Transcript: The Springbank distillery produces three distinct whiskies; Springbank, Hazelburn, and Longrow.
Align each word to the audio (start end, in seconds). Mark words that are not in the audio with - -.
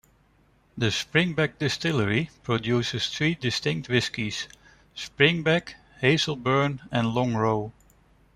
The 0.79 0.87
Springbank 0.87 1.59
distillery 1.59 2.31
produces 2.41 3.05
three 3.07 3.35
distinct 3.35 3.87
whiskies; 3.87 4.47
Springbank, 4.95 5.75
Hazelburn, 6.01 6.79
and 6.91 7.13
Longrow. 7.13 7.71